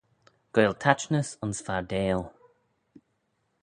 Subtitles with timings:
[0.55, 2.21] Goaill taitnys ayns fardail.